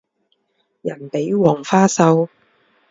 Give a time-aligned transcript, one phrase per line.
[0.81, 2.27] 人比黄花瘦